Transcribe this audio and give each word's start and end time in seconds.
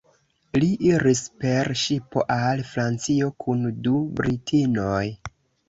Li 0.61 0.69
iris 0.87 1.21
per 1.43 1.69
ŝipo 1.83 2.25
al 2.37 2.65
Francio 2.71 3.31
kun 3.47 3.63
du 3.89 4.03
britinoj. 4.19 5.07